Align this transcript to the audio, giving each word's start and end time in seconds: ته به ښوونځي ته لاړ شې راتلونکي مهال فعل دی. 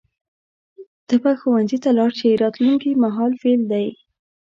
ته 1.07 1.15
به 1.23 1.31
ښوونځي 1.39 1.77
ته 1.83 1.89
لاړ 1.97 2.11
شې 2.19 2.39
راتلونکي 2.43 2.89
مهال 3.03 3.31
فعل 3.41 3.61
دی. 3.71 3.87